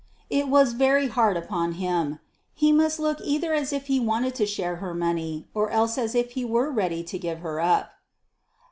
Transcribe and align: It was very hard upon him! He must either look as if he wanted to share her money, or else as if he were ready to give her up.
It 0.31 0.47
was 0.47 0.73
very 0.73 1.09
hard 1.09 1.37
upon 1.37 1.73
him! 1.73 2.17
He 2.55 2.71
must 2.71 2.99
either 2.99 3.49
look 3.49 3.55
as 3.61 3.71
if 3.71 3.85
he 3.85 3.99
wanted 3.99 4.33
to 4.33 4.47
share 4.47 4.77
her 4.77 4.95
money, 4.95 5.47
or 5.53 5.69
else 5.69 5.95
as 5.95 6.15
if 6.15 6.31
he 6.31 6.43
were 6.43 6.71
ready 6.71 7.03
to 7.03 7.19
give 7.19 7.41
her 7.41 7.59
up. 7.59 7.91